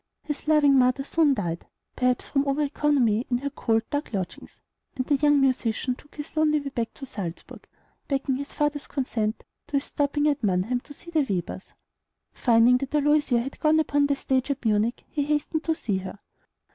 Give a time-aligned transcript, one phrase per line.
[0.23, 4.57] His loving mother soon died, perhaps from over economy in her cold, dark lodgings;
[4.95, 7.67] and the young musician took his lonely way back to Salzburg,
[8.07, 11.73] begging his father's consent to his stopping at Mannheim to see the Webers.
[12.33, 16.17] Finding that Aloysia had gone upon the stage at Munich, he hastened to see her.